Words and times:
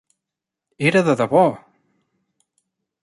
Era 0.91 1.03
de 1.09 1.15
debò! 1.19 1.43